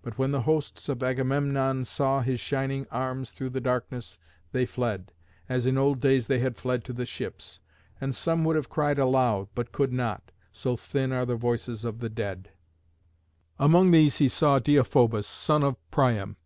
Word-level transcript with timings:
But 0.00 0.16
when 0.16 0.30
the 0.30 0.40
hosts 0.48 0.88
of 0.88 1.02
Agamemnon 1.02 1.84
saw 1.84 2.22
his 2.22 2.40
shining 2.40 2.86
arms 2.90 3.30
through 3.32 3.50
the 3.50 3.60
darkness, 3.60 4.18
they 4.50 4.64
fled, 4.64 5.12
as 5.46 5.66
in 5.66 5.76
old 5.76 6.00
days 6.00 6.26
they 6.26 6.38
had 6.38 6.56
fled 6.56 6.84
to 6.84 6.94
the 6.94 7.04
ships; 7.04 7.60
and 8.00 8.14
some 8.14 8.44
would 8.46 8.56
have 8.56 8.70
cried 8.70 8.98
aloud, 8.98 9.48
but 9.54 9.70
could 9.70 9.92
not, 9.92 10.32
so 10.52 10.74
thin 10.74 11.12
are 11.12 11.26
the 11.26 11.36
voices 11.36 11.84
of 11.84 11.98
the 11.98 12.08
dead. 12.08 12.48
[Illustration: 12.48 12.58
ÆNEAS 12.80 13.04
AND 13.04 13.04
THE 13.04 13.48
SHADE 13.50 13.52
OF 13.52 13.58
DIDO.] 13.58 13.66
Among 13.66 13.90
these 13.90 14.16
he 14.16 14.28
saw 14.28 14.58
Deïphobus, 15.20 15.24
son 15.24 15.62
of 15.62 15.90
Priam. 15.90 16.36